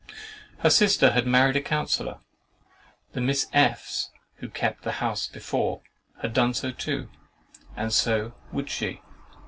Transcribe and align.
Her 0.61 0.71
sister 0.71 1.11
had 1.11 1.27
married 1.27 1.55
a 1.57 1.61
counsellor—the 1.61 3.21
Miss 3.21 3.45
F——'s, 3.53 4.09
who 4.37 4.49
kept 4.49 4.81
the 4.81 4.93
house 4.93 5.27
before, 5.27 5.81
had 6.23 6.33
done 6.33 6.55
so 6.55 6.71
too—and 6.71 7.93
so 7.93 8.33
would 8.51 8.67
she. 8.67 9.03